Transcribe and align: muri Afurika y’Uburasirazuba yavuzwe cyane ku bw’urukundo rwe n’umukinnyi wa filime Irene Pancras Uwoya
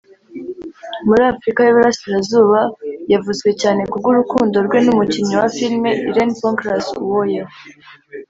muri 1.07 1.21
Afurika 1.31 1.59
y’Uburasirazuba 1.63 2.59
yavuzwe 3.13 3.49
cyane 3.61 3.81
ku 3.89 3.95
bw’urukundo 4.01 4.55
rwe 4.65 4.79
n’umukinnyi 4.81 5.33
wa 5.41 5.47
filime 5.55 5.89
Irene 6.09 6.35
Pancras 6.41 6.87
Uwoya 7.03 7.43